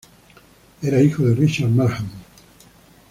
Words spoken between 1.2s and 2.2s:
de Richard Markham.